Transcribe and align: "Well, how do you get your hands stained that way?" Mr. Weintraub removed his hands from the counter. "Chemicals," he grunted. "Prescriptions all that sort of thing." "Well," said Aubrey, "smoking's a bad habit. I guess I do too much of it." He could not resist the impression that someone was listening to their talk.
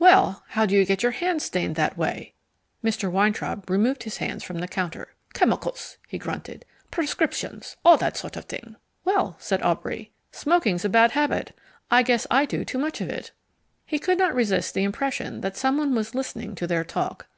"Well, 0.00 0.42
how 0.48 0.66
do 0.66 0.74
you 0.74 0.84
get 0.84 1.04
your 1.04 1.12
hands 1.12 1.44
stained 1.44 1.76
that 1.76 1.96
way?" 1.96 2.34
Mr. 2.82 3.08
Weintraub 3.08 3.70
removed 3.70 4.02
his 4.02 4.16
hands 4.16 4.42
from 4.42 4.58
the 4.58 4.66
counter. 4.66 5.14
"Chemicals," 5.32 5.96
he 6.08 6.18
grunted. 6.18 6.64
"Prescriptions 6.90 7.76
all 7.84 7.96
that 7.98 8.16
sort 8.16 8.34
of 8.36 8.46
thing." 8.46 8.74
"Well," 9.04 9.36
said 9.38 9.62
Aubrey, 9.62 10.10
"smoking's 10.32 10.84
a 10.84 10.88
bad 10.88 11.12
habit. 11.12 11.56
I 11.88 12.02
guess 12.02 12.26
I 12.32 12.46
do 12.46 12.64
too 12.64 12.78
much 12.78 13.00
of 13.00 13.08
it." 13.10 13.30
He 13.84 14.00
could 14.00 14.18
not 14.18 14.34
resist 14.34 14.74
the 14.74 14.82
impression 14.82 15.40
that 15.42 15.56
someone 15.56 15.94
was 15.94 16.16
listening 16.16 16.56
to 16.56 16.66
their 16.66 16.82
talk. 16.82 17.28